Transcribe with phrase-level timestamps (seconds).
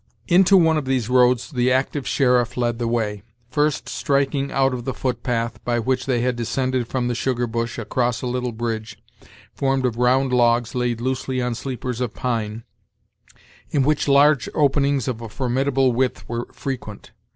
[0.27, 4.83] Into one of these roads the active sheriff led the way, first striking out of
[4.83, 8.51] the foot path, by which they had descended from the sugar bush, across a little
[8.51, 8.97] bridge,
[9.53, 12.63] formed of round logs laid loosely on sleepers of pine,
[13.69, 17.11] in which large openings of a formidable width were frequent.